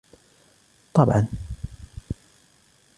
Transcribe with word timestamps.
طبعا. 0.93 1.27